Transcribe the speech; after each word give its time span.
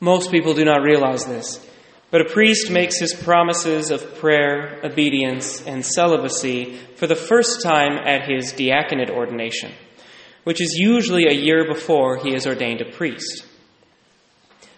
Most 0.00 0.30
people 0.30 0.54
do 0.54 0.64
not 0.64 0.82
realize 0.82 1.26
this, 1.26 1.64
but 2.10 2.22
a 2.22 2.30
priest 2.32 2.70
makes 2.70 2.98
his 2.98 3.12
promises 3.12 3.90
of 3.90 4.16
prayer, 4.16 4.80
obedience, 4.82 5.64
and 5.66 5.84
celibacy 5.84 6.76
for 6.96 7.06
the 7.06 7.14
first 7.14 7.62
time 7.62 7.98
at 8.06 8.28
his 8.28 8.52
diaconate 8.52 9.10
ordination, 9.10 9.72
which 10.44 10.60
is 10.62 10.74
usually 10.74 11.26
a 11.26 11.34
year 11.34 11.66
before 11.66 12.16
he 12.16 12.34
is 12.34 12.46
ordained 12.46 12.80
a 12.80 12.90
priest. 12.90 13.44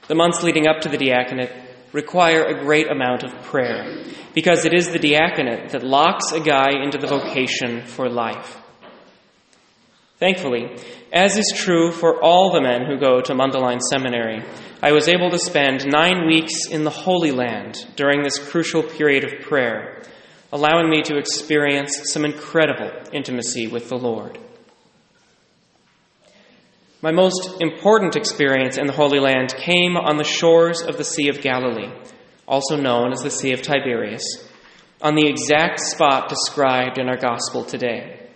The 0.09 0.17
months 0.17 0.43
leading 0.43 0.67
up 0.67 0.81
to 0.81 0.89
the 0.89 0.99
diaconate 0.99 1.53
require 1.93 2.45
a 2.45 2.65
great 2.65 2.91
amount 2.91 3.23
of 3.23 3.33
prayer, 3.43 4.03
because 4.35 4.65
it 4.65 4.75
is 4.75 4.91
the 4.91 4.99
diaconate 4.99 5.71
that 5.71 5.85
locks 5.85 6.33
a 6.33 6.41
guy 6.41 6.83
into 6.83 6.99
the 6.99 7.07
vocation 7.07 7.83
for 7.83 8.09
life. 8.09 8.59
Thankfully, 10.19 10.77
as 11.13 11.37
is 11.37 11.53
true 11.55 11.93
for 11.93 12.23
all 12.23 12.53
the 12.53 12.61
men 12.61 12.87
who 12.87 12.99
go 12.99 13.21
to 13.21 13.35
Mundelein 13.35 13.81
Seminary, 13.81 14.43
I 14.85 14.91
was 14.91 15.07
able 15.07 15.31
to 15.31 15.39
spend 15.39 15.87
nine 15.87 16.27
weeks 16.27 16.67
in 16.69 16.83
the 16.83 16.91
Holy 16.91 17.31
Land 17.31 17.87
during 17.95 18.25
this 18.25 18.41
crucial 18.41 18.83
period 18.83 19.23
of 19.23 19.47
prayer, 19.47 20.03
allowing 20.53 20.91
me 20.91 21.03
to 21.03 21.19
experience 21.19 22.11
some 22.13 22.25
incredible 22.25 22.91
intimacy 23.13 23.69
with 23.69 23.89
the 23.89 23.97
Lord. 23.97 24.41
My 27.01 27.13
most 27.13 27.61
important 27.61 28.17
experience 28.17 28.77
in 28.77 28.89
the 28.89 28.93
Holy 28.93 29.21
Land 29.21 29.55
came 29.55 29.97
on 29.97 30.17
the 30.17 30.25
shores 30.25 30.83
of 30.83 30.97
the 30.97 31.05
Sea 31.05 31.29
of 31.29 31.41
Galilee, 31.41 31.93
also 32.49 32.75
known 32.77 33.13
as 33.13 33.21
the 33.21 33.31
Sea 33.31 33.53
of 33.53 33.63
Tiberias, 33.63 34.49
on 35.01 35.15
the 35.15 35.29
exact 35.29 35.79
spot 35.79 36.29
described 36.29 36.99
in 36.99 37.09
our 37.09 37.17
gospel 37.17 37.65
today. 37.65 38.29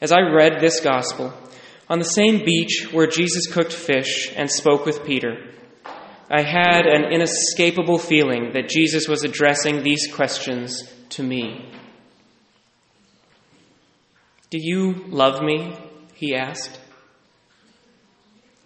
As 0.00 0.10
I 0.10 0.22
read 0.22 0.60
this 0.60 0.80
gospel, 0.80 1.32
on 1.88 1.98
the 1.98 2.04
same 2.04 2.44
beach 2.44 2.88
where 2.92 3.06
Jesus 3.06 3.46
cooked 3.46 3.72
fish 3.72 4.32
and 4.36 4.50
spoke 4.50 4.84
with 4.84 5.04
Peter, 5.04 5.36
I 6.30 6.42
had 6.42 6.86
an 6.86 7.10
inescapable 7.10 7.98
feeling 7.98 8.52
that 8.52 8.68
Jesus 8.68 9.08
was 9.08 9.24
addressing 9.24 9.82
these 9.82 10.12
questions 10.12 10.92
to 11.10 11.22
me. 11.22 11.70
Do 14.50 14.58
you 14.60 15.04
love 15.08 15.42
me? 15.42 15.74
He 16.14 16.34
asked. 16.34 16.78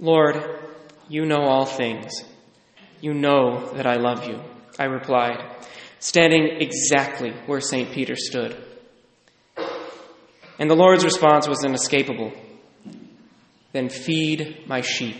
Lord, 0.00 0.42
you 1.08 1.24
know 1.24 1.42
all 1.42 1.66
things. 1.66 2.12
You 3.00 3.14
know 3.14 3.72
that 3.74 3.86
I 3.86 3.96
love 3.96 4.26
you, 4.26 4.40
I 4.78 4.84
replied, 4.84 5.38
standing 6.00 6.60
exactly 6.60 7.32
where 7.46 7.60
St. 7.60 7.92
Peter 7.92 8.16
stood. 8.16 8.56
And 10.58 10.70
the 10.70 10.76
Lord's 10.76 11.04
response 11.04 11.48
was 11.48 11.64
inescapable 11.64 12.32
Then 13.72 13.88
feed 13.88 14.64
my 14.66 14.80
sheep. 14.80 15.16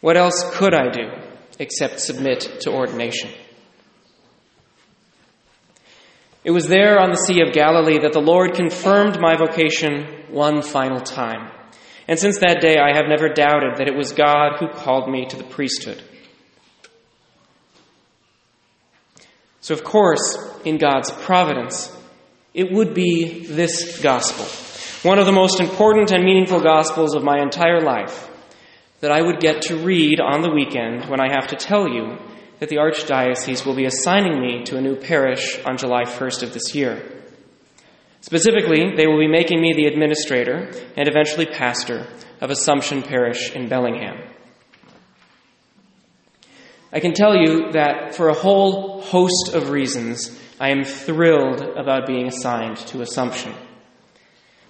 What 0.00 0.16
else 0.16 0.44
could 0.54 0.74
I 0.74 0.90
do 0.90 1.10
except 1.58 2.00
submit 2.00 2.60
to 2.60 2.72
ordination? 2.72 3.30
It 6.44 6.52
was 6.52 6.68
there 6.68 7.00
on 7.00 7.10
the 7.10 7.16
Sea 7.16 7.40
of 7.40 7.52
Galilee 7.52 7.98
that 7.98 8.12
the 8.12 8.20
Lord 8.20 8.54
confirmed 8.54 9.18
my 9.20 9.36
vocation 9.36 10.26
one 10.30 10.62
final 10.62 11.00
time. 11.00 11.50
And 12.06 12.18
since 12.18 12.38
that 12.38 12.60
day, 12.60 12.76
I 12.78 12.94
have 12.94 13.08
never 13.08 13.28
doubted 13.28 13.78
that 13.78 13.88
it 13.88 13.96
was 13.96 14.12
God 14.12 14.58
who 14.60 14.68
called 14.68 15.10
me 15.10 15.26
to 15.26 15.36
the 15.36 15.42
priesthood. 15.42 16.02
So, 19.60 19.74
of 19.74 19.82
course, 19.82 20.38
in 20.64 20.78
God's 20.78 21.10
providence, 21.10 21.92
it 22.54 22.70
would 22.70 22.94
be 22.94 23.44
this 23.46 24.00
gospel, 24.00 24.44
one 25.06 25.20
of 25.20 25.26
the 25.26 25.30
most 25.30 25.60
important 25.60 26.10
and 26.10 26.24
meaningful 26.24 26.60
gospels 26.60 27.14
of 27.14 27.22
my 27.22 27.40
entire 27.40 27.80
life, 27.80 28.28
that 28.98 29.12
I 29.12 29.22
would 29.22 29.38
get 29.38 29.62
to 29.62 29.76
read 29.76 30.18
on 30.18 30.42
the 30.42 30.50
weekend 30.50 31.04
when 31.04 31.20
I 31.20 31.30
have 31.30 31.46
to 31.50 31.54
tell 31.54 31.86
you 31.86 32.18
that 32.58 32.70
the 32.70 32.78
Archdiocese 32.78 33.64
will 33.64 33.76
be 33.76 33.84
assigning 33.84 34.40
me 34.40 34.64
to 34.64 34.76
a 34.76 34.80
new 34.80 34.96
parish 34.96 35.60
on 35.64 35.78
July 35.78 36.02
1st 36.02 36.42
of 36.42 36.52
this 36.52 36.74
year. 36.74 37.04
Specifically, 38.20 38.96
they 38.96 39.06
will 39.06 39.20
be 39.20 39.28
making 39.28 39.60
me 39.60 39.74
the 39.74 39.86
administrator 39.86 40.72
and 40.96 41.06
eventually 41.06 41.46
pastor 41.46 42.08
of 42.40 42.50
Assumption 42.50 43.02
Parish 43.02 43.52
in 43.52 43.68
Bellingham. 43.68 44.18
I 46.92 46.98
can 46.98 47.12
tell 47.12 47.36
you 47.36 47.70
that 47.74 48.16
for 48.16 48.28
a 48.28 48.34
whole 48.34 49.02
host 49.02 49.54
of 49.54 49.70
reasons, 49.70 50.36
I 50.58 50.70
am 50.70 50.82
thrilled 50.82 51.60
about 51.60 52.08
being 52.08 52.26
assigned 52.26 52.78
to 52.88 53.02
Assumption. 53.02 53.54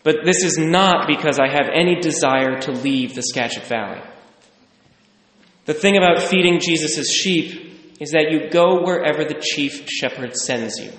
But 0.07 0.25
this 0.25 0.45
is 0.45 0.57
not 0.57 1.09
because 1.09 1.41
I 1.41 1.49
have 1.49 1.69
any 1.75 1.97
desire 1.97 2.61
to 2.61 2.71
leave 2.71 3.17
the 3.17 3.23
Skagit 3.23 3.65
Valley. 3.65 4.01
The 5.65 5.75
thing 5.75 5.97
about 5.97 6.23
feeding 6.23 6.61
Jesus' 6.61 7.13
sheep 7.13 7.97
is 7.99 8.13
that 8.13 8.31
you 8.31 8.49
go 8.49 8.85
wherever 8.85 9.25
the 9.25 9.35
chief 9.35 9.89
shepherd 9.91 10.37
sends 10.37 10.79
you. 10.79 10.93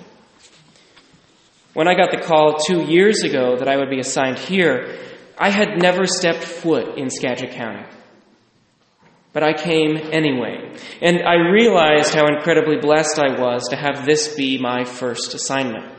When 1.72 1.88
I 1.88 1.94
got 1.94 2.10
the 2.10 2.20
call 2.20 2.58
two 2.58 2.82
years 2.82 3.22
ago 3.22 3.56
that 3.56 3.66
I 3.66 3.78
would 3.78 3.88
be 3.88 3.98
assigned 3.98 4.38
here, 4.38 4.98
I 5.38 5.48
had 5.48 5.78
never 5.80 6.06
stepped 6.06 6.44
foot 6.44 6.98
in 6.98 7.08
Skagit 7.08 7.52
County. 7.52 7.86
But 9.32 9.42
I 9.42 9.54
came 9.54 9.96
anyway, 10.12 10.76
and 11.00 11.22
I 11.22 11.50
realized 11.50 12.12
how 12.12 12.26
incredibly 12.26 12.76
blessed 12.76 13.18
I 13.18 13.40
was 13.40 13.68
to 13.70 13.76
have 13.76 14.04
this 14.04 14.34
be 14.34 14.58
my 14.58 14.84
first 14.84 15.32
assignment. 15.32 15.94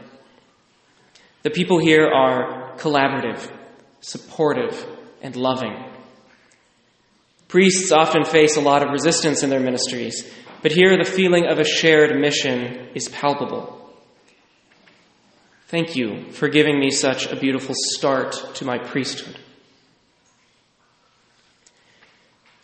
The 1.41 1.49
people 1.49 1.79
here 1.79 2.05
are 2.05 2.68
collaborative, 2.79 3.51
supportive, 4.01 4.85
and 5.21 5.35
loving. 5.35 5.75
Priests 7.47 7.91
often 7.91 8.23
face 8.23 8.57
a 8.57 8.61
lot 8.61 8.83
of 8.83 8.91
resistance 8.91 9.43
in 9.43 9.49
their 9.49 9.59
ministries, 9.59 10.31
but 10.61 10.71
here 10.71 10.95
the 10.97 11.09
feeling 11.09 11.45
of 11.45 11.59
a 11.59 11.63
shared 11.63 12.19
mission 12.19 12.89
is 12.95 13.09
palpable. 13.09 13.75
Thank 15.67 15.95
you 15.95 16.31
for 16.31 16.47
giving 16.47 16.79
me 16.79 16.89
such 16.89 17.27
a 17.27 17.35
beautiful 17.35 17.75
start 17.75 18.55
to 18.55 18.65
my 18.65 18.77
priesthood. 18.77 19.37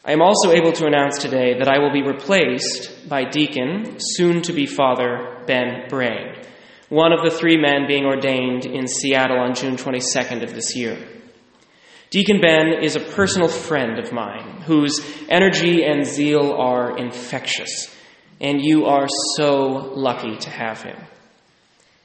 I 0.04 0.12
am 0.12 0.22
also 0.22 0.52
able 0.52 0.72
to 0.74 0.86
announce 0.86 1.18
today 1.18 1.58
that 1.58 1.68
I 1.68 1.80
will 1.80 1.92
be 1.92 2.04
replaced 2.04 3.10
by 3.10 3.24
Deacon, 3.24 3.96
soon 3.98 4.44
to 4.44 4.54
be 4.54 4.68
Father 4.68 5.44
Ben 5.48 5.88
Bray, 5.90 6.44
one 6.90 7.12
of 7.12 7.24
the 7.24 7.36
three 7.36 7.58
men 7.58 7.88
being 7.88 8.06
ordained 8.06 8.66
in 8.66 8.88
Seattle 8.88 9.40
on 9.40 9.56
June 9.56 9.76
22nd 9.76 10.44
of 10.44 10.54
this 10.54 10.76
year. 10.76 10.98
Deacon 12.12 12.40
Ben 12.40 12.84
is 12.84 12.96
a 12.96 13.00
personal 13.00 13.48
friend 13.48 13.98
of 14.00 14.14
mine 14.14 14.62
whose 14.62 15.00
energy 15.28 15.84
and 15.84 16.06
zeal 16.06 16.54
are 16.54 16.98
infectious, 16.98 17.94
and 18.40 18.62
you 18.62 18.86
are 18.86 19.08
so 19.36 19.92
lucky 19.96 20.38
to 20.38 20.50
have 20.50 20.82
him. 20.84 20.98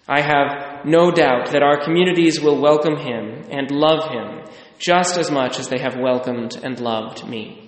I 0.09 0.23
have 0.23 0.85
no 0.85 1.11
doubt 1.11 1.53
that 1.53 1.63
our 1.63 1.85
communities 1.85 2.41
will 2.41 2.61
welcome 2.61 2.97
him 2.97 3.45
and 3.51 3.71
love 3.71 4.11
him 4.11 4.51
just 4.79 5.19
as 5.19 5.31
much 5.31 5.61
as 5.61 5.69
they 5.69 5.79
have 5.79 5.97
welcomed 5.97 6.57
and 6.61 6.81
loved 6.81 7.29
me. 7.29 7.60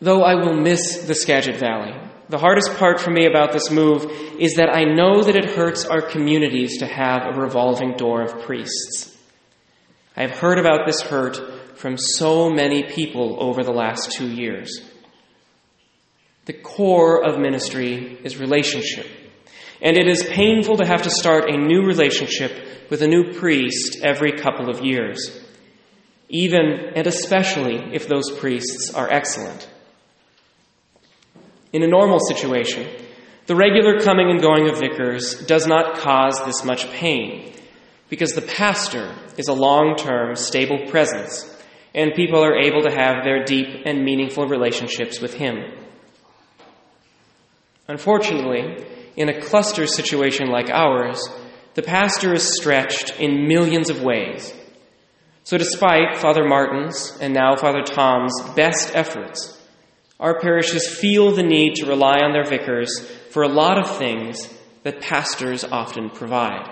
Though 0.00 0.22
I 0.22 0.34
will 0.34 0.54
miss 0.54 0.98
the 1.06 1.14
Skagit 1.14 1.56
Valley, 1.56 1.92
the 2.28 2.38
hardest 2.38 2.76
part 2.76 3.00
for 3.00 3.10
me 3.10 3.26
about 3.26 3.52
this 3.52 3.70
move 3.70 4.04
is 4.38 4.54
that 4.54 4.68
I 4.68 4.84
know 4.84 5.22
that 5.22 5.34
it 5.34 5.56
hurts 5.56 5.84
our 5.84 6.02
communities 6.02 6.78
to 6.78 6.86
have 6.86 7.22
a 7.24 7.40
revolving 7.40 7.94
door 7.96 8.22
of 8.22 8.42
priests. 8.42 9.16
I 10.16 10.22
have 10.22 10.38
heard 10.38 10.58
about 10.58 10.86
this 10.86 11.00
hurt 11.00 11.78
from 11.78 11.96
so 11.96 12.50
many 12.50 12.84
people 12.84 13.36
over 13.40 13.64
the 13.64 13.72
last 13.72 14.12
two 14.12 14.28
years. 14.28 14.80
The 16.44 16.52
core 16.52 17.26
of 17.26 17.38
ministry 17.38 18.18
is 18.22 18.36
relationship. 18.36 19.06
And 19.80 19.96
it 19.96 20.06
is 20.06 20.22
painful 20.24 20.76
to 20.78 20.86
have 20.86 21.02
to 21.02 21.10
start 21.10 21.48
a 21.48 21.56
new 21.56 21.82
relationship 21.82 22.90
with 22.90 23.02
a 23.02 23.08
new 23.08 23.32
priest 23.34 23.98
every 24.02 24.32
couple 24.32 24.70
of 24.70 24.84
years, 24.84 25.44
even 26.28 26.92
and 26.94 27.06
especially 27.06 27.94
if 27.94 28.08
those 28.08 28.30
priests 28.30 28.92
are 28.94 29.10
excellent. 29.10 29.68
In 31.72 31.82
a 31.82 31.86
normal 31.86 32.18
situation, 32.18 32.88
the 33.46 33.56
regular 33.56 33.98
coming 34.00 34.30
and 34.30 34.40
going 34.40 34.68
of 34.68 34.78
vicars 34.78 35.44
does 35.46 35.66
not 35.66 35.98
cause 35.98 36.42
this 36.44 36.64
much 36.64 36.90
pain 36.90 37.52
because 38.08 38.32
the 38.32 38.42
pastor 38.42 39.14
is 39.36 39.48
a 39.48 39.52
long 39.52 39.96
term, 39.96 40.34
stable 40.34 40.86
presence, 40.88 41.54
and 41.94 42.14
people 42.14 42.42
are 42.42 42.58
able 42.58 42.82
to 42.82 42.90
have 42.90 43.24
their 43.24 43.44
deep 43.44 43.66
and 43.84 44.04
meaningful 44.04 44.46
relationships 44.46 45.20
with 45.20 45.34
him. 45.34 45.56
Unfortunately, 47.86 48.84
in 49.16 49.28
a 49.28 49.40
cluster 49.40 49.86
situation 49.86 50.48
like 50.48 50.70
ours, 50.70 51.26
the 51.74 51.82
pastor 51.82 52.34
is 52.34 52.56
stretched 52.56 53.18
in 53.18 53.46
millions 53.46 53.90
of 53.90 54.02
ways. 54.02 54.54
So, 55.44 55.56
despite 55.56 56.18
Father 56.18 56.46
Martin's 56.46 57.16
and 57.20 57.32
now 57.32 57.56
Father 57.56 57.82
Tom's 57.82 58.32
best 58.54 58.94
efforts, 58.94 59.57
our 60.20 60.40
parishes 60.40 60.88
feel 60.88 61.32
the 61.32 61.42
need 61.42 61.76
to 61.76 61.86
rely 61.86 62.18
on 62.20 62.32
their 62.32 62.44
vicars 62.44 63.00
for 63.30 63.42
a 63.42 63.48
lot 63.48 63.78
of 63.78 63.98
things 63.98 64.52
that 64.82 65.00
pastors 65.00 65.64
often 65.64 66.10
provide. 66.10 66.68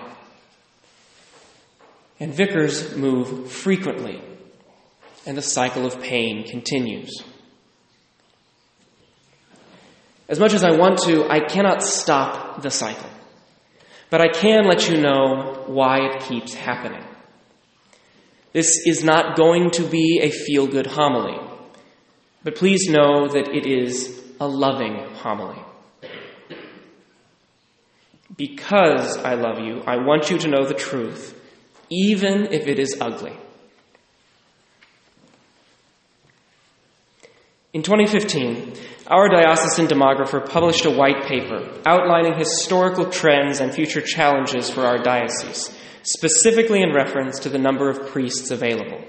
And 2.19 2.33
vicars 2.33 2.95
move 2.95 3.51
frequently, 3.51 4.21
and 5.25 5.37
the 5.37 5.41
cycle 5.41 5.85
of 5.85 6.01
pain 6.01 6.47
continues. 6.47 7.23
As 10.27 10.39
much 10.39 10.53
as 10.53 10.63
I 10.63 10.71
want 10.71 10.99
to, 11.03 11.25
I 11.29 11.39
cannot 11.39 11.83
stop 11.83 12.61
the 12.61 12.71
cycle. 12.71 13.09
But 14.09 14.21
I 14.21 14.27
can 14.27 14.65
let 14.65 14.89
you 14.89 14.99
know 14.99 15.63
why 15.67 15.99
it 15.99 16.21
keeps 16.21 16.53
happening. 16.53 17.03
This 18.51 18.85
is 18.85 19.03
not 19.03 19.37
going 19.37 19.71
to 19.71 19.83
be 19.83 20.19
a 20.21 20.31
feel 20.31 20.67
good 20.67 20.87
homily, 20.87 21.37
but 22.47 22.55
please 22.55 22.87
know 22.87 23.27
that 23.27 23.49
it 23.49 23.65
is 23.65 24.23
a 24.39 24.47
loving 24.47 24.95
homily. 25.15 25.61
Because 28.37 29.17
I 29.17 29.33
love 29.33 29.59
you, 29.59 29.81
I 29.85 29.97
want 29.97 30.29
you 30.29 30.37
to 30.37 30.47
know 30.47 30.65
the 30.65 30.73
truth, 30.73 31.37
even 31.89 32.53
if 32.53 32.65
it 32.67 32.79
is 32.79 32.95
ugly. 33.01 33.33
In 37.73 37.83
2015, 37.83 38.75
our 39.07 39.27
diocesan 39.27 39.87
demographer 39.87 40.49
published 40.49 40.85
a 40.85 40.89
white 40.89 41.25
paper 41.25 41.69
outlining 41.85 42.37
historical 42.37 43.09
trends 43.09 43.59
and 43.59 43.73
future 43.73 43.99
challenges 43.99 44.69
for 44.69 44.85
our 44.85 44.99
diocese, 44.99 45.77
specifically 46.03 46.81
in 46.81 46.93
reference 46.93 47.39
to 47.39 47.49
the 47.49 47.59
number 47.59 47.89
of 47.89 48.07
priests 48.07 48.51
available. 48.51 49.03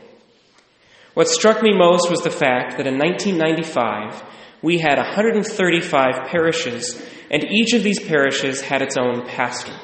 What 1.19 1.27
struck 1.27 1.65
me 1.65 1.73
most 1.77 2.09
was 2.09 2.21
the 2.21 2.31
fact 2.31 2.77
that 2.77 2.87
in 2.87 2.97
1995, 2.97 4.23
we 4.63 4.79
had 4.79 4.99
135 4.99 6.29
parishes, 6.31 7.05
and 7.29 7.43
each 7.43 7.73
of 7.73 7.83
these 7.83 7.99
parishes 7.99 8.61
had 8.61 8.83
its 8.83 8.97
own 8.97 9.27
pastor. 9.27 9.75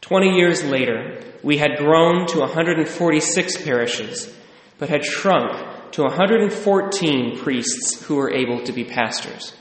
Twenty 0.00 0.34
years 0.34 0.64
later, 0.64 1.22
we 1.42 1.58
had 1.58 1.76
grown 1.76 2.26
to 2.28 2.38
146 2.38 3.62
parishes, 3.62 4.34
but 4.78 4.88
had 4.88 5.04
shrunk 5.04 5.92
to 5.92 6.04
114 6.04 7.40
priests 7.40 8.02
who 8.06 8.16
were 8.16 8.32
able 8.32 8.62
to 8.62 8.72
be 8.72 8.84
pastors. 8.84 9.54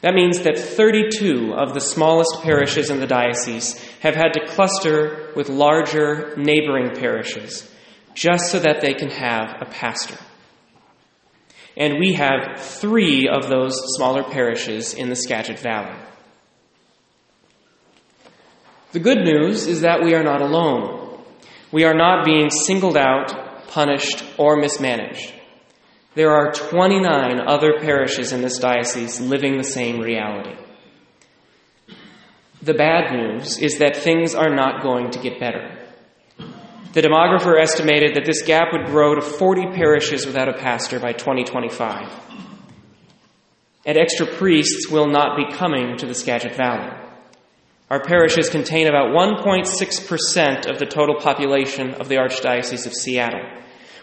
That 0.00 0.14
means 0.14 0.40
that 0.40 0.58
32 0.58 1.54
of 1.54 1.72
the 1.72 1.80
smallest 1.80 2.42
parishes 2.42 2.90
in 2.90 2.98
the 2.98 3.06
diocese 3.06 3.78
have 4.00 4.16
had 4.16 4.32
to 4.32 4.46
cluster 4.48 5.30
with 5.36 5.48
larger 5.48 6.34
neighboring 6.36 6.96
parishes 6.96 7.72
just 8.14 8.50
so 8.50 8.58
that 8.58 8.80
they 8.80 8.94
can 8.94 9.10
have 9.10 9.56
a 9.60 9.66
pastor. 9.66 10.16
And 11.76 11.98
we 11.98 12.14
have 12.14 12.60
three 12.60 13.28
of 13.28 13.48
those 13.48 13.94
smaller 13.96 14.24
parishes 14.24 14.94
in 14.94 15.08
the 15.08 15.16
Skagit 15.16 15.58
Valley. 15.58 15.96
The 18.92 19.00
good 19.00 19.18
news 19.18 19.66
is 19.66 19.82
that 19.82 20.02
we 20.02 20.14
are 20.14 20.24
not 20.24 20.40
alone. 20.40 21.22
We 21.70 21.84
are 21.84 21.94
not 21.94 22.24
being 22.24 22.50
singled 22.50 22.96
out 22.96 23.48
punished, 23.68 24.24
or 24.38 24.56
mismanaged. 24.56 25.32
There 26.14 26.32
are 26.32 26.52
29 26.52 27.40
other 27.46 27.78
parishes 27.78 28.32
in 28.32 28.40
this 28.40 28.58
diocese 28.58 29.20
living 29.20 29.56
the 29.56 29.64
same 29.64 30.00
reality. 30.00 30.56
The 32.62 32.74
bad 32.74 33.12
news 33.12 33.58
is 33.58 33.78
that 33.78 33.96
things 33.96 34.34
are 34.34 34.52
not 34.54 34.82
going 34.82 35.10
to 35.12 35.20
get 35.20 35.38
better. 35.38 35.78
The 36.92 37.02
demographer 37.02 37.60
estimated 37.60 38.14
that 38.14 38.24
this 38.24 38.42
gap 38.42 38.72
would 38.72 38.86
grow 38.86 39.14
to 39.14 39.20
40 39.20 39.72
parishes 39.74 40.24
without 40.26 40.48
a 40.48 40.58
pastor 40.58 40.98
by 40.98 41.12
2025. 41.12 42.10
And 43.84 43.98
extra 43.98 44.26
priests 44.26 44.90
will 44.90 45.06
not 45.06 45.36
be 45.36 45.54
coming 45.54 45.98
to 45.98 46.06
the 46.06 46.14
Skagit 46.14 46.56
Valley. 46.56 46.90
Our 47.90 48.02
parishes 48.02 48.50
contain 48.50 48.86
about 48.86 49.14
1.6% 49.14 50.70
of 50.70 50.78
the 50.78 50.86
total 50.86 51.16
population 51.16 51.94
of 51.94 52.08
the 52.08 52.16
Archdiocese 52.16 52.86
of 52.86 52.92
Seattle, 52.92 53.48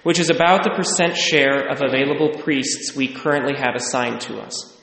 which 0.04 0.20
is 0.20 0.30
about 0.30 0.64
the 0.64 0.72
percent 0.76 1.16
share 1.16 1.68
of 1.68 1.82
available 1.82 2.30
priests 2.42 2.96
we 2.96 3.14
currently 3.14 3.56
have 3.58 3.76
assigned 3.76 4.22
to 4.22 4.40
us. 4.40 4.76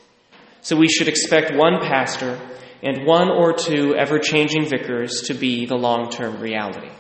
So 0.60 0.76
we 0.76 0.88
should 0.88 1.08
expect 1.08 1.56
one 1.56 1.80
pastor 1.80 2.38
and 2.82 3.06
one 3.06 3.28
or 3.28 3.52
two 3.52 3.94
ever 3.96 4.18
changing 4.18 4.68
vicars 4.68 5.22
to 5.22 5.34
be 5.34 5.66
the 5.66 5.76
long 5.76 6.10
term 6.10 6.40
reality. 6.40 6.90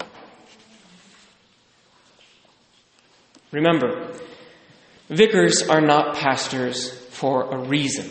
Remember, 3.52 4.12
vicars 5.08 5.62
are 5.62 5.80
not 5.80 6.16
pastors 6.16 6.90
for 6.90 7.54
a 7.54 7.68
reason 7.68 8.10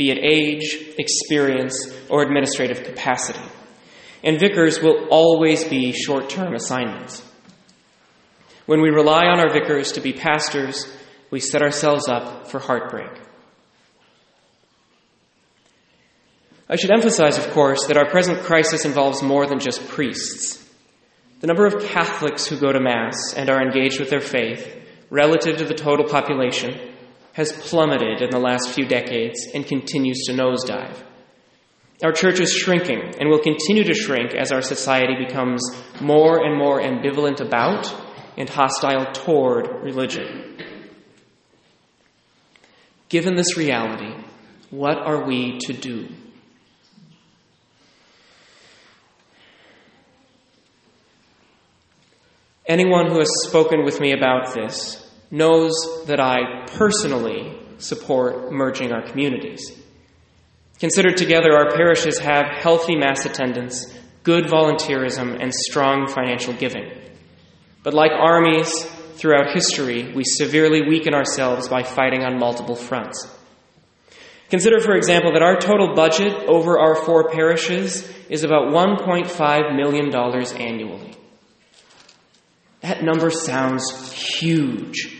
be 0.00 0.10
it 0.10 0.18
age, 0.22 0.94
experience, 0.96 1.94
or 2.08 2.22
administrative 2.22 2.84
capacity. 2.84 3.46
And 4.24 4.40
vicars 4.40 4.80
will 4.80 5.08
always 5.10 5.62
be 5.64 5.92
short 5.92 6.30
term 6.30 6.54
assignments. 6.54 7.22
When 8.64 8.80
we 8.80 8.88
rely 8.88 9.26
on 9.26 9.40
our 9.40 9.52
vicars 9.52 9.92
to 9.92 10.00
be 10.00 10.14
pastors, 10.14 10.90
we 11.30 11.38
set 11.38 11.60
ourselves 11.60 12.08
up 12.08 12.48
for 12.48 12.58
heartbreak. 12.58 13.10
I 16.66 16.76
should 16.76 16.92
emphasize, 16.92 17.36
of 17.36 17.50
course, 17.50 17.86
that 17.88 17.98
our 17.98 18.08
present 18.08 18.38
crisis 18.38 18.86
involves 18.86 19.22
more 19.22 19.44
than 19.44 19.58
just 19.58 19.86
priests. 19.86 20.66
The 21.40 21.46
number 21.46 21.66
of 21.66 21.82
Catholics 21.82 22.46
who 22.46 22.58
go 22.58 22.70
to 22.70 22.80
Mass 22.80 23.32
and 23.34 23.48
are 23.48 23.62
engaged 23.62 23.98
with 23.98 24.10
their 24.10 24.20
faith, 24.20 24.76
relative 25.08 25.56
to 25.56 25.64
the 25.64 25.74
total 25.74 26.06
population, 26.06 26.78
has 27.32 27.52
plummeted 27.52 28.20
in 28.20 28.28
the 28.30 28.38
last 28.38 28.70
few 28.70 28.86
decades 28.86 29.48
and 29.54 29.66
continues 29.66 30.24
to 30.26 30.32
nosedive. 30.32 30.96
Our 32.04 32.12
church 32.12 32.40
is 32.40 32.52
shrinking 32.52 33.14
and 33.18 33.30
will 33.30 33.42
continue 33.42 33.84
to 33.84 33.94
shrink 33.94 34.34
as 34.34 34.52
our 34.52 34.60
society 34.60 35.14
becomes 35.24 35.62
more 36.00 36.44
and 36.44 36.58
more 36.58 36.80
ambivalent 36.80 37.40
about 37.40 37.90
and 38.36 38.48
hostile 38.48 39.12
toward 39.12 39.82
religion. 39.82 40.58
Given 43.08 43.34
this 43.34 43.56
reality, 43.56 44.14
what 44.70 44.98
are 44.98 45.26
we 45.26 45.58
to 45.60 45.72
do? 45.72 46.08
Anyone 52.66 53.10
who 53.10 53.18
has 53.18 53.30
spoken 53.46 53.84
with 53.84 54.00
me 54.00 54.12
about 54.12 54.54
this 54.54 55.06
knows 55.30 55.72
that 56.06 56.20
I 56.20 56.66
personally 56.76 57.58
support 57.78 58.52
merging 58.52 58.92
our 58.92 59.02
communities. 59.02 59.76
Considered 60.78 61.16
together, 61.16 61.52
our 61.54 61.70
parishes 61.70 62.18
have 62.18 62.46
healthy 62.46 62.96
mass 62.96 63.26
attendance, 63.26 63.92
good 64.22 64.44
volunteerism, 64.44 65.40
and 65.40 65.52
strong 65.52 66.08
financial 66.08 66.52
giving. 66.54 66.90
But 67.82 67.94
like 67.94 68.12
armies 68.12 68.84
throughout 69.16 69.54
history, 69.54 70.12
we 70.14 70.24
severely 70.24 70.82
weaken 70.82 71.14
ourselves 71.14 71.68
by 71.68 71.82
fighting 71.82 72.24
on 72.24 72.38
multiple 72.38 72.76
fronts. 72.76 73.28
Consider, 74.50 74.80
for 74.80 74.94
example, 74.96 75.32
that 75.32 75.42
our 75.42 75.56
total 75.56 75.94
budget 75.94 76.32
over 76.48 76.78
our 76.78 76.96
four 76.96 77.30
parishes 77.30 78.10
is 78.28 78.42
about 78.42 78.72
$1.5 78.72 79.76
million 79.76 80.14
annually. 80.14 81.14
That 82.80 83.02
number 83.02 83.30
sounds 83.30 84.12
huge 84.12 85.16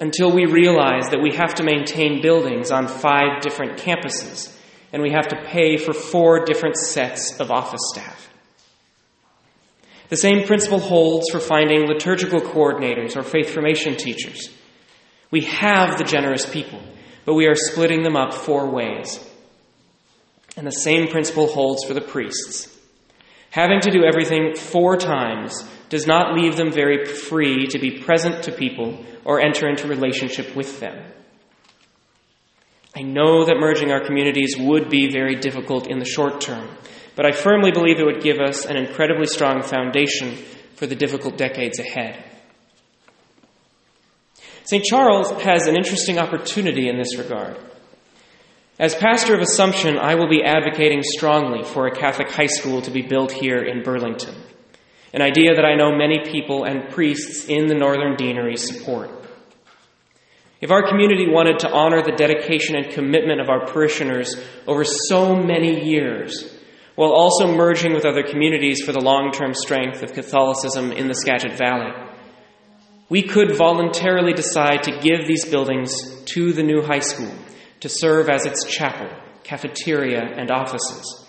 until 0.00 0.32
we 0.32 0.46
realize 0.46 1.10
that 1.10 1.22
we 1.22 1.34
have 1.36 1.54
to 1.56 1.64
maintain 1.64 2.22
buildings 2.22 2.70
on 2.70 2.88
five 2.88 3.40
different 3.40 3.78
campuses 3.78 4.54
and 4.92 5.02
we 5.02 5.10
have 5.10 5.28
to 5.28 5.42
pay 5.46 5.76
for 5.76 5.92
four 5.92 6.44
different 6.44 6.76
sets 6.76 7.38
of 7.40 7.50
office 7.50 7.80
staff. 7.92 8.28
The 10.08 10.16
same 10.16 10.46
principle 10.46 10.80
holds 10.80 11.30
for 11.30 11.40
finding 11.40 11.86
liturgical 11.86 12.40
coordinators 12.40 13.16
or 13.16 13.22
faith 13.22 13.50
formation 13.50 13.96
teachers. 13.96 14.50
We 15.30 15.42
have 15.42 15.98
the 15.98 16.04
generous 16.04 16.48
people, 16.48 16.80
but 17.26 17.34
we 17.34 17.46
are 17.46 17.54
splitting 17.54 18.02
them 18.02 18.16
up 18.16 18.32
four 18.32 18.70
ways. 18.70 19.22
And 20.56 20.66
the 20.66 20.72
same 20.72 21.08
principle 21.08 21.46
holds 21.46 21.84
for 21.84 21.92
the 21.92 22.00
priests. 22.00 22.74
Having 23.50 23.80
to 23.82 23.90
do 23.90 24.04
everything 24.04 24.54
four 24.54 24.96
times 24.96 25.62
does 25.88 26.06
not 26.06 26.34
leave 26.34 26.56
them 26.56 26.70
very 26.70 27.06
free 27.06 27.66
to 27.68 27.78
be 27.78 27.98
present 27.98 28.44
to 28.44 28.52
people 28.52 29.04
or 29.24 29.40
enter 29.40 29.68
into 29.68 29.88
relationship 29.88 30.54
with 30.54 30.80
them. 30.80 31.12
I 32.96 33.02
know 33.02 33.44
that 33.44 33.60
merging 33.60 33.92
our 33.92 34.04
communities 34.04 34.56
would 34.58 34.88
be 34.88 35.10
very 35.10 35.36
difficult 35.36 35.86
in 35.86 35.98
the 35.98 36.04
short 36.04 36.40
term, 36.40 36.68
but 37.14 37.26
I 37.26 37.32
firmly 37.32 37.70
believe 37.70 37.98
it 37.98 38.04
would 38.04 38.22
give 38.22 38.38
us 38.38 38.66
an 38.66 38.76
incredibly 38.76 39.26
strong 39.26 39.62
foundation 39.62 40.36
for 40.74 40.86
the 40.86 40.96
difficult 40.96 41.36
decades 41.36 41.78
ahead. 41.78 42.24
St. 44.64 44.84
Charles 44.84 45.30
has 45.42 45.66
an 45.66 45.76
interesting 45.76 46.18
opportunity 46.18 46.88
in 46.88 46.98
this 46.98 47.16
regard. 47.16 47.56
As 48.78 48.94
pastor 48.94 49.34
of 49.34 49.40
Assumption, 49.40 49.98
I 49.98 50.14
will 50.14 50.28
be 50.28 50.44
advocating 50.44 51.02
strongly 51.02 51.64
for 51.64 51.86
a 51.86 51.94
Catholic 51.94 52.30
high 52.30 52.46
school 52.46 52.82
to 52.82 52.90
be 52.90 53.02
built 53.02 53.32
here 53.32 53.62
in 53.62 53.82
Burlington 53.82 54.34
an 55.12 55.22
idea 55.22 55.54
that 55.54 55.64
I 55.64 55.74
know 55.74 55.96
many 55.96 56.20
people 56.30 56.64
and 56.64 56.90
priests 56.90 57.46
in 57.46 57.66
the 57.66 57.74
Northern 57.74 58.16
Deanery 58.16 58.56
support. 58.56 59.10
If 60.60 60.70
our 60.70 60.88
community 60.88 61.26
wanted 61.28 61.60
to 61.60 61.70
honor 61.70 62.02
the 62.02 62.16
dedication 62.16 62.74
and 62.74 62.92
commitment 62.92 63.40
of 63.40 63.48
our 63.48 63.66
parishioners 63.66 64.34
over 64.66 64.84
so 64.84 65.36
many 65.36 65.88
years, 65.88 66.58
while 66.96 67.12
also 67.12 67.54
merging 67.54 67.94
with 67.94 68.04
other 68.04 68.24
communities 68.24 68.82
for 68.82 68.90
the 68.90 69.00
long 69.00 69.30
term 69.30 69.54
strength 69.54 70.02
of 70.02 70.12
Catholicism 70.14 70.90
in 70.90 71.06
the 71.06 71.14
Skagit 71.14 71.52
Valley. 71.52 71.92
We 73.08 73.22
could 73.22 73.56
voluntarily 73.56 74.32
decide 74.32 74.82
to 74.82 74.98
give 74.98 75.28
these 75.28 75.44
buildings 75.44 76.24
to 76.24 76.52
the 76.52 76.64
new 76.64 76.82
high 76.82 76.98
school 76.98 77.32
to 77.80 77.88
serve 77.88 78.28
as 78.28 78.46
its 78.46 78.64
chapel, 78.64 79.08
cafeteria, 79.44 80.22
and 80.22 80.50
offices. 80.50 81.27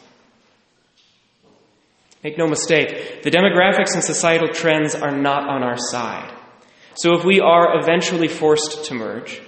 Make 2.24 2.38
no 2.38 2.48
mistake, 2.48 3.24
the 3.24 3.32
demographics 3.32 3.94
and 3.94 4.04
societal 4.04 4.50
trends 4.50 4.94
are 4.94 5.16
not 5.16 5.48
on 5.48 5.64
our 5.64 5.78
side. 5.78 6.36
So 6.96 7.14
if 7.14 7.24
we 7.24 7.40
are 7.40 7.80
eventually 7.80 8.28
forced 8.28 8.86
to 8.86 8.94
merge, 8.94 9.42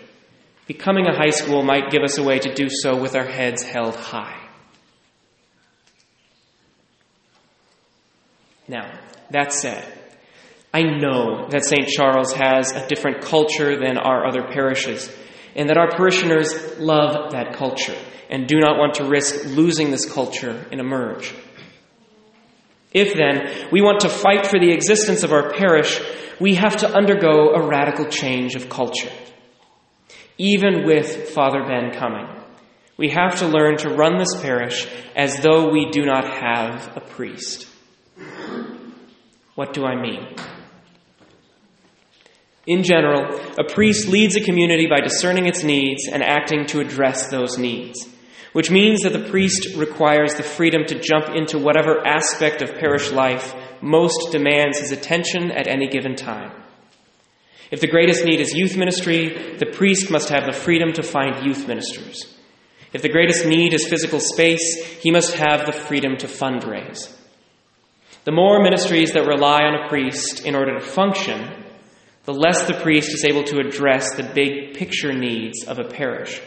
becoming 0.67 1.05
a 1.05 1.15
high 1.15 1.31
school 1.31 1.63
might 1.63 1.91
give 1.91 2.01
us 2.01 2.17
a 2.17 2.23
way 2.23 2.39
to 2.39 2.53
do 2.53 2.69
so 2.69 2.95
with 2.99 3.15
our 3.15 3.25
heads 3.25 3.61
held 3.61 3.95
high. 3.95 4.37
Now, 8.69 8.99
that 9.31 9.51
said, 9.51 9.85
I 10.73 10.83
know 10.83 11.49
that 11.49 11.65
St. 11.65 11.89
Charles 11.89 12.31
has 12.31 12.71
a 12.71 12.87
different 12.87 13.21
culture 13.21 13.77
than 13.77 13.97
our 13.97 14.25
other 14.25 14.43
parishes, 14.43 15.13
and 15.57 15.67
that 15.67 15.77
our 15.77 15.91
parishioners 15.91 16.79
love 16.79 17.31
that 17.31 17.57
culture 17.57 17.97
and 18.29 18.47
do 18.47 18.57
not 18.59 18.77
want 18.77 18.93
to 18.93 19.03
risk 19.03 19.43
losing 19.43 19.91
this 19.91 20.09
culture 20.09 20.65
in 20.71 20.79
a 20.79 20.83
merge. 20.85 21.33
If 22.93 23.13
then 23.15 23.69
we 23.71 23.81
want 23.81 24.01
to 24.01 24.09
fight 24.09 24.45
for 24.45 24.59
the 24.59 24.71
existence 24.71 25.23
of 25.23 25.31
our 25.31 25.51
parish, 25.53 25.99
we 26.39 26.55
have 26.55 26.77
to 26.77 26.89
undergo 26.89 27.51
a 27.53 27.65
radical 27.65 28.05
change 28.05 28.55
of 28.55 28.69
culture. 28.69 29.11
Even 30.37 30.85
with 30.85 31.29
Father 31.29 31.63
Ben 31.63 31.91
coming, 31.91 32.27
we 32.97 33.09
have 33.09 33.39
to 33.39 33.47
learn 33.47 33.77
to 33.77 33.89
run 33.89 34.17
this 34.17 34.39
parish 34.41 34.87
as 35.15 35.39
though 35.41 35.71
we 35.71 35.89
do 35.91 36.05
not 36.05 36.25
have 36.25 36.97
a 36.97 37.01
priest. 37.01 37.67
What 39.55 39.73
do 39.73 39.85
I 39.85 40.01
mean? 40.01 40.35
In 42.67 42.83
general, 42.83 43.39
a 43.57 43.63
priest 43.63 44.07
leads 44.07 44.35
a 44.35 44.41
community 44.41 44.87
by 44.87 45.01
discerning 45.01 45.47
its 45.47 45.63
needs 45.63 46.07
and 46.07 46.21
acting 46.23 46.65
to 46.67 46.79
address 46.79 47.27
those 47.27 47.57
needs, 47.57 48.07
which 48.53 48.69
means 48.69 49.01
that 49.01 49.13
the 49.13 49.29
priest 49.29 49.75
requires 49.77 50.33
the 50.33 50.43
freedom 50.43 50.85
to 50.85 50.99
jump 50.99 51.29
into 51.35 51.57
whatever 51.57 52.05
aspect 52.05 52.61
of 52.61 52.75
parish 52.75 53.11
life 53.11 53.53
most 53.81 54.31
demands 54.31 54.79
his 54.79 54.91
attention 54.91 55.51
at 55.51 55.67
any 55.67 55.87
given 55.87 56.15
time. 56.15 56.51
If 57.71 57.79
the 57.79 57.87
greatest 57.87 58.25
need 58.25 58.41
is 58.41 58.53
youth 58.53 58.75
ministry, 58.75 59.55
the 59.57 59.65
priest 59.65 60.11
must 60.11 60.29
have 60.29 60.45
the 60.45 60.51
freedom 60.51 60.91
to 60.93 61.03
find 61.03 61.45
youth 61.45 61.67
ministers. 61.67 62.37
If 62.91 63.01
the 63.01 63.09
greatest 63.09 63.45
need 63.45 63.73
is 63.73 63.87
physical 63.87 64.19
space, 64.19 64.85
he 64.99 65.11
must 65.11 65.35
have 65.35 65.65
the 65.65 65.71
freedom 65.71 66.17
to 66.17 66.27
fundraise. 66.27 67.17
The 68.25 68.33
more 68.33 68.61
ministries 68.61 69.13
that 69.13 69.25
rely 69.25 69.63
on 69.63 69.85
a 69.85 69.87
priest 69.87 70.45
in 70.45 70.55
order 70.55 70.77
to 70.77 70.85
function, 70.85 71.49
the 72.25 72.33
less 72.33 72.67
the 72.67 72.73
priest 72.73 73.13
is 73.13 73.23
able 73.23 73.43
to 73.45 73.59
address 73.59 74.15
the 74.15 74.29
big 74.35 74.75
picture 74.75 75.13
needs 75.13 75.63
of 75.63 75.79
a 75.79 75.85
parish. 75.85 76.41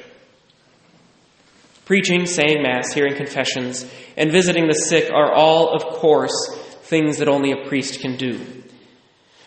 Preaching, 1.84 2.26
saying 2.26 2.62
Mass, 2.62 2.92
hearing 2.92 3.14
confessions, 3.14 3.90
and 4.16 4.32
visiting 4.32 4.66
the 4.66 4.74
sick 4.74 5.12
are 5.12 5.32
all, 5.32 5.74
of 5.74 5.82
course, 5.82 6.32
things 6.82 7.18
that 7.18 7.28
only 7.28 7.52
a 7.52 7.68
priest 7.68 8.00
can 8.00 8.16
do. 8.16 8.40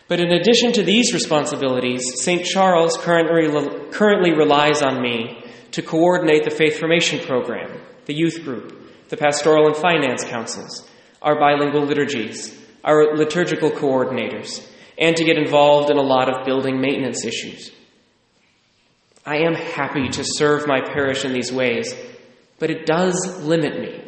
But 0.07 0.19
in 0.19 0.31
addition 0.31 0.71
to 0.73 0.83
these 0.83 1.13
responsibilities, 1.13 2.21
St. 2.21 2.45
Charles 2.45 2.95
currently, 2.97 3.89
currently 3.91 4.33
relies 4.33 4.81
on 4.81 5.01
me 5.01 5.43
to 5.71 5.81
coordinate 5.81 6.43
the 6.45 6.51
Faith 6.51 6.79
Formation 6.79 7.25
Program, 7.25 7.81
the 8.05 8.15
youth 8.15 8.43
group, 8.43 9.09
the 9.09 9.17
pastoral 9.17 9.67
and 9.67 9.75
finance 9.75 10.23
councils, 10.23 10.87
our 11.21 11.39
bilingual 11.39 11.83
liturgies, 11.83 12.57
our 12.83 13.17
liturgical 13.17 13.69
coordinators, 13.69 14.65
and 14.97 15.15
to 15.17 15.25
get 15.25 15.37
involved 15.37 15.89
in 15.89 15.97
a 15.97 16.01
lot 16.01 16.29
of 16.29 16.45
building 16.45 16.79
maintenance 16.79 17.25
issues. 17.25 17.71
I 19.25 19.39
am 19.39 19.55
happy 19.55 20.07
to 20.09 20.23
serve 20.23 20.67
my 20.67 20.79
parish 20.79 21.25
in 21.25 21.33
these 21.33 21.51
ways, 21.51 21.93
but 22.59 22.69
it 22.69 22.85
does 22.85 23.43
limit 23.43 23.79
me. 23.79 24.03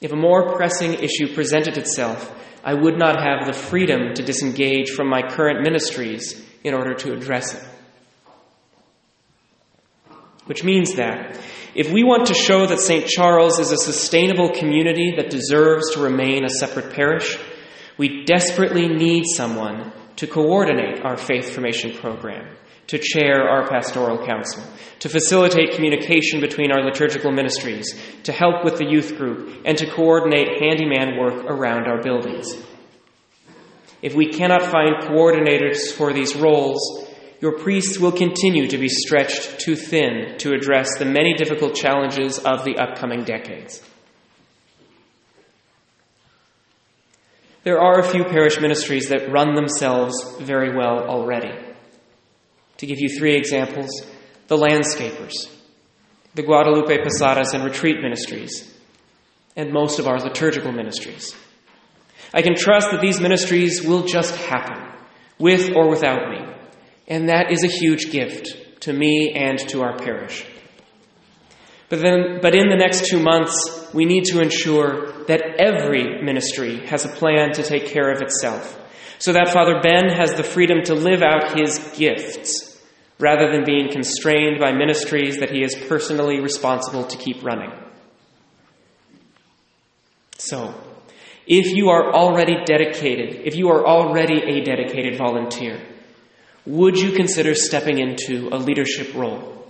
If 0.00 0.12
a 0.12 0.16
more 0.16 0.56
pressing 0.56 0.94
issue 0.94 1.34
presented 1.34 1.76
itself, 1.76 2.34
I 2.64 2.74
would 2.74 2.98
not 2.98 3.22
have 3.22 3.46
the 3.46 3.52
freedom 3.52 4.14
to 4.14 4.22
disengage 4.22 4.90
from 4.90 5.08
my 5.08 5.22
current 5.22 5.62
ministries 5.62 6.42
in 6.62 6.74
order 6.74 6.94
to 6.94 7.12
address 7.12 7.54
it. 7.54 7.66
Which 10.46 10.64
means 10.64 10.94
that 10.94 11.38
if 11.74 11.92
we 11.92 12.02
want 12.02 12.26
to 12.26 12.34
show 12.34 12.66
that 12.66 12.80
St. 12.80 13.06
Charles 13.06 13.58
is 13.58 13.70
a 13.70 13.76
sustainable 13.76 14.50
community 14.50 15.14
that 15.16 15.30
deserves 15.30 15.94
to 15.94 16.00
remain 16.00 16.44
a 16.44 16.48
separate 16.48 16.92
parish, 16.92 17.38
we 17.96 18.24
desperately 18.24 18.88
need 18.88 19.24
someone 19.26 19.92
to 20.16 20.26
coordinate 20.26 21.04
our 21.04 21.16
faith 21.16 21.50
formation 21.54 21.96
program, 21.96 22.56
to 22.90 22.98
chair 22.98 23.48
our 23.48 23.68
pastoral 23.68 24.26
council, 24.26 24.64
to 24.98 25.08
facilitate 25.08 25.74
communication 25.74 26.40
between 26.40 26.72
our 26.72 26.82
liturgical 26.82 27.30
ministries, 27.30 27.96
to 28.24 28.32
help 28.32 28.64
with 28.64 28.78
the 28.78 28.84
youth 28.84 29.16
group, 29.16 29.62
and 29.64 29.78
to 29.78 29.88
coordinate 29.88 30.60
handyman 30.60 31.16
work 31.16 31.44
around 31.44 31.86
our 31.86 32.02
buildings. 32.02 32.56
If 34.02 34.16
we 34.16 34.32
cannot 34.32 34.62
find 34.62 34.96
coordinators 35.04 35.92
for 35.92 36.12
these 36.12 36.34
roles, 36.34 37.06
your 37.40 37.60
priests 37.60 38.00
will 38.00 38.10
continue 38.10 38.66
to 38.66 38.76
be 38.76 38.88
stretched 38.88 39.60
too 39.60 39.76
thin 39.76 40.36
to 40.38 40.52
address 40.52 40.98
the 40.98 41.04
many 41.04 41.34
difficult 41.34 41.76
challenges 41.76 42.40
of 42.40 42.64
the 42.64 42.76
upcoming 42.76 43.22
decades. 43.22 43.82
There 47.62 47.78
are 47.78 48.00
a 48.00 48.08
few 48.08 48.24
parish 48.24 48.58
ministries 48.58 49.10
that 49.10 49.30
run 49.30 49.54
themselves 49.54 50.36
very 50.40 50.74
well 50.74 51.08
already. 51.08 51.69
To 52.80 52.86
give 52.86 52.98
you 52.98 53.10
three 53.10 53.36
examples, 53.36 53.90
the 54.48 54.56
landscapers, 54.56 55.34
the 56.34 56.42
Guadalupe 56.42 57.02
Posadas 57.02 57.52
and 57.52 57.62
retreat 57.62 58.00
ministries, 58.00 58.74
and 59.54 59.70
most 59.70 59.98
of 59.98 60.08
our 60.08 60.18
liturgical 60.18 60.72
ministries. 60.72 61.36
I 62.32 62.40
can 62.40 62.54
trust 62.54 62.90
that 62.90 63.02
these 63.02 63.20
ministries 63.20 63.86
will 63.86 64.04
just 64.04 64.34
happen, 64.34 64.82
with 65.38 65.76
or 65.76 65.90
without 65.90 66.30
me, 66.30 66.38
and 67.06 67.28
that 67.28 67.52
is 67.52 67.64
a 67.64 67.68
huge 67.68 68.10
gift 68.10 68.80
to 68.80 68.94
me 68.94 69.34
and 69.36 69.58
to 69.68 69.82
our 69.82 69.98
parish. 69.98 70.46
But 71.90 72.00
then, 72.00 72.38
but 72.40 72.54
in 72.54 72.70
the 72.70 72.76
next 72.76 73.10
two 73.10 73.20
months, 73.20 73.90
we 73.92 74.06
need 74.06 74.24
to 74.26 74.40
ensure 74.40 75.24
that 75.24 75.42
every 75.58 76.22
ministry 76.22 76.86
has 76.86 77.04
a 77.04 77.10
plan 77.10 77.52
to 77.52 77.62
take 77.62 77.88
care 77.88 78.10
of 78.10 78.22
itself, 78.22 78.80
so 79.18 79.34
that 79.34 79.50
Father 79.50 79.80
Ben 79.82 80.08
has 80.08 80.32
the 80.32 80.44
freedom 80.44 80.82
to 80.84 80.94
live 80.94 81.20
out 81.20 81.60
his 81.60 81.78
gifts, 81.94 82.69
rather 83.20 83.52
than 83.52 83.64
being 83.64 83.90
constrained 83.90 84.58
by 84.58 84.72
ministries 84.72 85.38
that 85.38 85.50
he 85.50 85.62
is 85.62 85.74
personally 85.88 86.40
responsible 86.40 87.04
to 87.04 87.16
keep 87.16 87.44
running. 87.44 87.70
So, 90.38 90.74
if 91.46 91.66
you 91.76 91.90
are 91.90 92.12
already 92.12 92.64
dedicated, 92.64 93.46
if 93.46 93.54
you 93.54 93.68
are 93.68 93.86
already 93.86 94.42
a 94.42 94.64
dedicated 94.64 95.18
volunteer, 95.18 95.80
would 96.64 96.96
you 96.96 97.12
consider 97.12 97.54
stepping 97.54 97.98
into 97.98 98.48
a 98.52 98.56
leadership 98.56 99.14
role? 99.14 99.66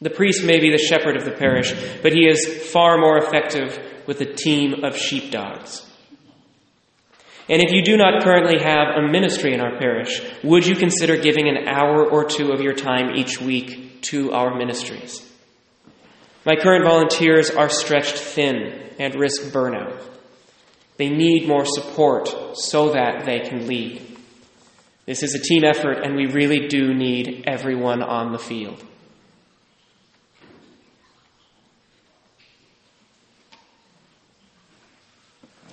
The 0.00 0.10
priest 0.10 0.44
may 0.44 0.58
be 0.58 0.70
the 0.70 0.78
shepherd 0.78 1.16
of 1.16 1.24
the 1.24 1.32
parish, 1.32 1.74
but 2.02 2.12
he 2.12 2.26
is 2.26 2.70
far 2.72 2.98
more 2.98 3.18
effective 3.18 3.78
with 4.06 4.20
a 4.20 4.32
team 4.32 4.82
of 4.82 4.96
sheepdogs. 4.96 5.86
And 7.50 7.60
if 7.60 7.72
you 7.72 7.82
do 7.82 7.96
not 7.96 8.22
currently 8.22 8.60
have 8.60 8.96
a 8.96 9.10
ministry 9.10 9.52
in 9.52 9.60
our 9.60 9.76
parish, 9.76 10.22
would 10.44 10.64
you 10.64 10.76
consider 10.76 11.16
giving 11.16 11.48
an 11.48 11.66
hour 11.66 12.08
or 12.08 12.24
two 12.24 12.52
of 12.52 12.60
your 12.60 12.74
time 12.74 13.16
each 13.16 13.40
week 13.40 14.02
to 14.02 14.30
our 14.30 14.56
ministries? 14.56 15.28
My 16.46 16.54
current 16.54 16.84
volunteers 16.84 17.50
are 17.50 17.68
stretched 17.68 18.16
thin 18.16 18.92
and 19.00 19.16
risk 19.16 19.52
burnout. 19.52 20.00
They 20.96 21.08
need 21.08 21.48
more 21.48 21.64
support 21.64 22.56
so 22.56 22.92
that 22.92 23.24
they 23.26 23.40
can 23.40 23.66
lead. 23.66 24.00
This 25.06 25.24
is 25.24 25.34
a 25.34 25.40
team 25.40 25.64
effort, 25.64 26.04
and 26.04 26.14
we 26.14 26.26
really 26.26 26.68
do 26.68 26.94
need 26.94 27.44
everyone 27.48 28.00
on 28.00 28.30
the 28.30 28.38
field. 28.38 28.80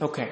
Okay. 0.01 0.31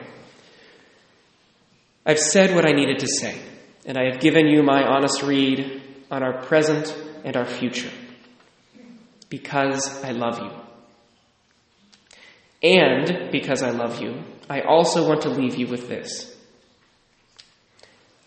I've 2.06 2.20
said 2.20 2.54
what 2.54 2.68
I 2.68 2.72
needed 2.72 3.00
to 3.00 3.08
say, 3.08 3.40
and 3.86 3.98
I 3.98 4.06
have 4.12 4.20
given 4.20 4.48
you 4.48 4.62
my 4.62 4.84
honest 4.84 5.24
read 5.24 5.82
on 6.12 6.22
our 6.22 6.44
present 6.44 6.96
and 7.24 7.36
our 7.36 7.46
future 7.46 7.92
because 9.30 10.04
I 10.04 10.12
love 10.12 10.40
you. 10.40 10.52
And 12.62 13.32
because 13.32 13.64
I 13.64 13.72
love 13.72 14.02
you, 14.02 14.24
I 14.50 14.62
also 14.62 15.08
want 15.08 15.24
to 15.24 15.30
leave 15.30 15.56
you 15.56 15.68
with 15.68 15.88
this. 15.90 16.36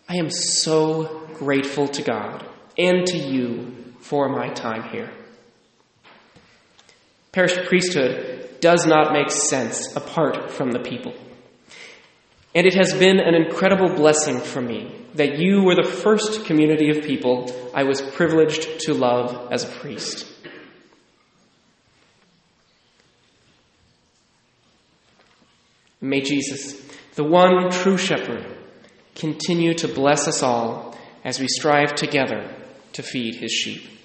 I 0.09 0.17
am 0.17 0.31
so 0.31 1.27
grateful 1.35 1.87
to 1.89 2.03
God 2.03 2.47
and 2.77 3.07
to 3.07 3.17
you 3.17 3.95
for 4.01 4.29
my 4.29 4.49
time 4.49 4.91
here. 4.91 5.13
Parish 7.33 7.57
priesthood 7.69 8.59
does 8.61 8.87
not 8.87 9.13
make 9.13 9.31
sense 9.31 9.95
apart 9.95 10.51
from 10.51 10.73
the 10.73 10.81
people. 10.81 11.15
And 12.59 12.67
it 12.67 12.75
has 12.75 12.93
been 12.93 13.21
an 13.21 13.37
incredible 13.37 13.95
blessing 13.95 14.41
for 14.41 14.61
me 14.61 14.93
that 15.15 15.39
you 15.39 15.63
were 15.63 15.77
the 15.77 15.89
first 15.89 16.45
community 16.45 16.91
of 16.91 17.05
people 17.05 17.71
I 17.73 17.85
was 17.85 18.03
privileged 18.03 18.81
to 18.81 18.95
love 18.95 19.53
as 19.53 19.63
a 19.63 19.69
priest. 19.69 20.27
May 26.01 26.21
Jesus, 26.21 26.83
the 27.15 27.23
one 27.23 27.71
true 27.71 27.97
shepherd, 27.97 28.45
continue 29.15 29.75
to 29.75 29.87
bless 29.87 30.27
us 30.27 30.43
all 30.43 30.99
as 31.25 31.39
we 31.39 31.47
strive 31.47 31.95
together 31.95 32.53
to 32.95 33.05
feed 33.05 33.37
his 33.37 33.53
sheep. 33.53 33.98